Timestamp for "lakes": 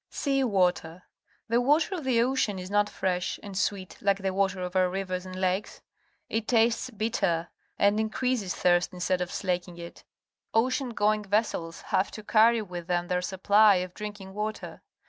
5.35-5.81